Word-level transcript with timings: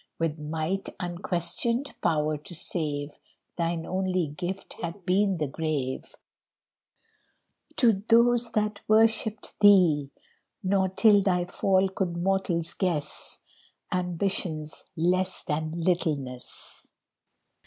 With 0.17 0.39
might 0.39 0.89
unquestioned 0.99 1.93
power 2.01 2.35
to 2.35 2.55
save 2.55 3.19
Thine 3.55 3.85
only 3.85 4.25
gift 4.25 4.77
hath 4.81 5.05
been 5.05 5.37
the 5.37 5.45
grave 5.45 6.15
To 7.75 7.91
those 8.09 8.51
that 8.53 8.79
worshiped 8.87 9.59
thee; 9.59 10.09
Nor 10.63 10.89
till 10.89 11.21
thy 11.21 11.45
fall 11.45 11.87
could 11.87 12.17
mortals 12.17 12.73
guess 12.73 13.37
Ambition's 13.91 14.85
less 14.95 15.43
than 15.43 15.73
littleness! 15.79 16.87